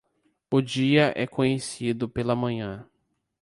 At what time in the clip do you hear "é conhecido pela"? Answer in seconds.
1.15-2.35